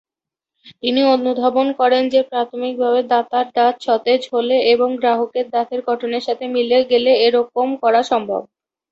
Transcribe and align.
তিনি 0.81 1.01
অনুধাবন 1.13 1.67
করেন 1.79 2.03
যে 2.09 2.21
প্রাথমিকভাবে 2.29 3.01
দাতার 3.11 3.47
দাঁত 3.55 3.75
সতেজ 3.85 4.21
হলে 4.33 4.55
এবং 4.73 4.89
গ্রাহকের 4.99 5.45
দাঁতের 5.49 5.81
গঠনের 5.87 6.23
সাথে 6.27 6.45
মিলে 6.55 6.77
গেলে 6.91 7.11
এরকম 7.25 7.67
করা 7.83 8.01
সম্ভব। 8.11 8.41